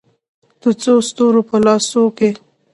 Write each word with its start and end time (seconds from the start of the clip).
د 0.61 0.63
څو 0.81 0.93
ستورو 1.07 1.41
په 1.49 1.57
لاسو 1.65 2.03
کې 2.17 2.29